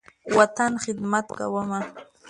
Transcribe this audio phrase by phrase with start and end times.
[0.35, 1.79] وطن، خدمت کومه